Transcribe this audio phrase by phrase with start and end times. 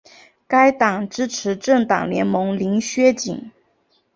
[0.47, 3.51] 该党支持政党联盟零削减。